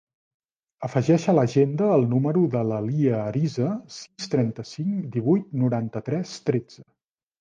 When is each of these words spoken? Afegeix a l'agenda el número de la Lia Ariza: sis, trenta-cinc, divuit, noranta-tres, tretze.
Afegeix 0.87 1.25
a 1.33 1.35
l'agenda 1.39 1.89
el 1.97 2.07
número 2.15 2.43
de 2.57 2.63
la 2.69 2.79
Lia 2.87 3.19
Ariza: 3.25 3.69
sis, 3.99 4.33
trenta-cinc, 4.35 5.07
divuit, 5.19 5.55
noranta-tres, 5.65 6.35
tretze. 6.51 6.87